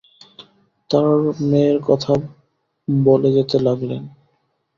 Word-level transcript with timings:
তাঁর 0.89 1.17
মেয়ের 1.41 1.77
কথা 1.87 2.13
বলে 2.87 3.29
যেতে 3.31 3.57
লাগলেন। 3.59 4.03